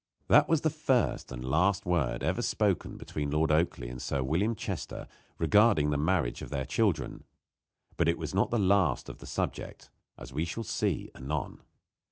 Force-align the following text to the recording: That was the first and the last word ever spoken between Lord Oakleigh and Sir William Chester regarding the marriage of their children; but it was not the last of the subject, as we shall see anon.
That 0.29 0.49
was 0.49 0.61
the 0.61 0.71
first 0.71 1.31
and 1.31 1.43
the 1.43 1.47
last 1.47 1.85
word 1.85 2.23
ever 2.23 2.41
spoken 2.41 2.97
between 2.97 3.29
Lord 3.29 3.51
Oakleigh 3.51 3.87
and 3.91 4.01
Sir 4.01 4.23
William 4.23 4.55
Chester 4.55 5.07
regarding 5.37 5.91
the 5.91 5.95
marriage 5.99 6.41
of 6.41 6.49
their 6.49 6.65
children; 6.65 7.23
but 7.97 8.07
it 8.07 8.17
was 8.17 8.33
not 8.33 8.49
the 8.49 8.57
last 8.57 9.09
of 9.09 9.19
the 9.19 9.27
subject, 9.27 9.91
as 10.17 10.33
we 10.33 10.43
shall 10.43 10.63
see 10.63 11.11
anon. 11.13 11.61